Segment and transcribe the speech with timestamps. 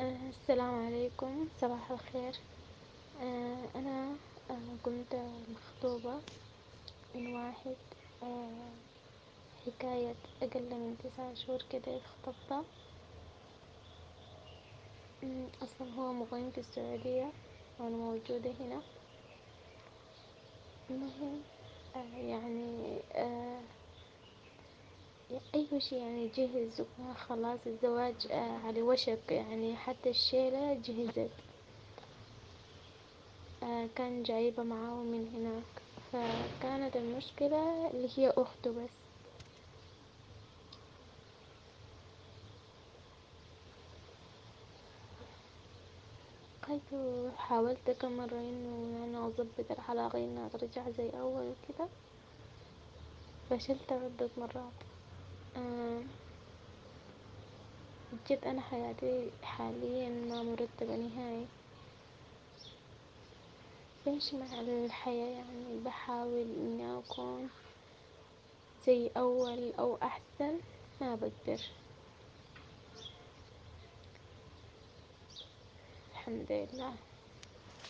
[0.00, 2.32] السلام عليكم صباح الخير.
[3.16, 5.14] آه، أنا آه، كنت
[5.48, 6.24] مخطوبة
[7.14, 7.78] من واحد
[8.22, 8.84] آه،
[9.56, 12.70] حكاية أقل من تسعة شهور كده اتخطبنا
[15.24, 17.32] أمم، أصلا هو مقيم في السعودية
[17.78, 18.86] وأنا موجودة هنا.
[20.90, 21.46] المهم
[22.14, 23.02] يعني
[25.54, 31.40] أي شي يعني جهز وخلاص الزواج آه، على وشك يعني حتى الشيلة جهزت.
[33.62, 35.82] آه، كان جايبة معاه من هناك.
[36.12, 39.10] فكانت المشكلة اللي هي أخته بس.
[46.62, 46.94] قلت
[47.36, 51.90] حاولت كم مرة إنه يعني أظبط العلاقة إنها ترجع زي أول وكده.
[53.50, 54.82] فشلت عدة مرات.
[58.12, 61.48] بجد أنا حياتي حاليا ما مرتبة نهائي.
[64.06, 67.50] بمشي مع الحياة يعني بحاول إني أكون
[68.86, 70.60] زي أول أو أحسن
[71.00, 71.60] ما بقدر.
[76.12, 77.09] الحمد لله.